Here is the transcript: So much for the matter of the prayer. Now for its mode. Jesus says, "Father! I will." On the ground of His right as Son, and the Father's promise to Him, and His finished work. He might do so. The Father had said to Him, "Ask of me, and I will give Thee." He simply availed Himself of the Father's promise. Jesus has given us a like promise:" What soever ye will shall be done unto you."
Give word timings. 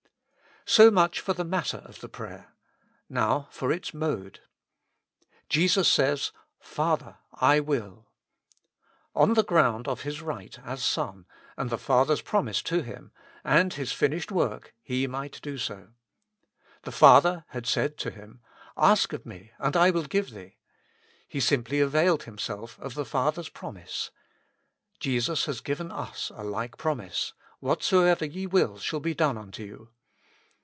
So 0.67 0.91
much 0.91 1.19
for 1.19 1.33
the 1.33 1.43
matter 1.43 1.77
of 1.85 2.01
the 2.01 2.07
prayer. 2.07 2.53
Now 3.09 3.47
for 3.49 3.71
its 3.73 3.95
mode. 3.95 4.41
Jesus 5.49 5.87
says, 5.89 6.31
"Father! 6.59 7.17
I 7.33 7.59
will." 7.59 8.07
On 9.15 9.33
the 9.33 9.43
ground 9.43 9.87
of 9.87 10.01
His 10.01 10.21
right 10.21 10.57
as 10.63 10.83
Son, 10.85 11.25
and 11.57 11.71
the 11.71 11.79
Father's 11.79 12.21
promise 12.21 12.61
to 12.61 12.83
Him, 12.83 13.11
and 13.43 13.73
His 13.73 13.91
finished 13.91 14.31
work. 14.31 14.75
He 14.83 15.07
might 15.07 15.41
do 15.41 15.57
so. 15.57 15.89
The 16.83 16.91
Father 16.91 17.43
had 17.49 17.65
said 17.65 17.97
to 17.97 18.11
Him, 18.11 18.39
"Ask 18.77 19.13
of 19.13 19.25
me, 19.25 19.51
and 19.57 19.75
I 19.75 19.89
will 19.89 20.03
give 20.05 20.29
Thee." 20.29 20.59
He 21.27 21.39
simply 21.39 21.79
availed 21.79 22.23
Himself 22.23 22.79
of 22.79 22.93
the 22.93 23.03
Father's 23.03 23.49
promise. 23.49 24.11
Jesus 24.99 25.45
has 25.45 25.59
given 25.59 25.91
us 25.91 26.31
a 26.33 26.43
like 26.43 26.77
promise:" 26.77 27.33
What 27.61 27.81
soever 27.81 28.25
ye 28.25 28.45
will 28.45 28.77
shall 28.77 28.99
be 29.01 29.15
done 29.15 29.39
unto 29.39 29.63
you." 29.63 29.89